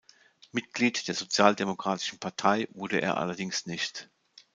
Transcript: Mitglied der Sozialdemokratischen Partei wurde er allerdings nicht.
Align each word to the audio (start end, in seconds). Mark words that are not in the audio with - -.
Mitglied 0.51 1.07
der 1.07 1.13
Sozialdemokratischen 1.13 2.17
Partei 2.17 2.67
wurde 2.71 2.99
er 3.03 3.17
allerdings 3.17 3.67
nicht. 3.67 4.09